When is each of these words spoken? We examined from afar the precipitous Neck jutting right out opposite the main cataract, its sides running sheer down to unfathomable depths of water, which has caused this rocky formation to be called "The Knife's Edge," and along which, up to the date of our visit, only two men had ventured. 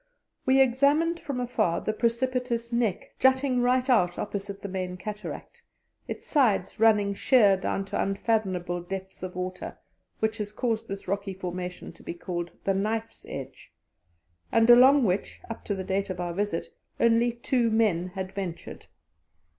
We 0.47 0.59
examined 0.59 1.19
from 1.19 1.39
afar 1.39 1.79
the 1.81 1.93
precipitous 1.93 2.73
Neck 2.73 3.11
jutting 3.19 3.61
right 3.61 3.87
out 3.87 4.17
opposite 4.17 4.61
the 4.61 4.67
main 4.67 4.97
cataract, 4.97 5.61
its 6.07 6.25
sides 6.25 6.79
running 6.79 7.13
sheer 7.13 7.55
down 7.55 7.85
to 7.85 8.01
unfathomable 8.01 8.81
depths 8.81 9.21
of 9.21 9.35
water, 9.35 9.77
which 10.17 10.39
has 10.39 10.53
caused 10.53 10.87
this 10.87 11.07
rocky 11.07 11.35
formation 11.35 11.91
to 11.93 12.01
be 12.01 12.15
called 12.15 12.49
"The 12.63 12.73
Knife's 12.73 13.27
Edge," 13.29 13.71
and 14.51 14.67
along 14.71 15.03
which, 15.03 15.39
up 15.51 15.63
to 15.65 15.75
the 15.75 15.83
date 15.83 16.09
of 16.09 16.19
our 16.19 16.33
visit, 16.33 16.69
only 16.99 17.31
two 17.31 17.69
men 17.69 18.07
had 18.07 18.31
ventured. 18.31 18.87